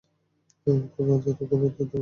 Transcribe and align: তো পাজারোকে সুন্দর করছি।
তো 0.67 0.69
পাজারোকে 0.87 1.31
সুন্দর 1.39 1.59
করছি। 1.67 1.83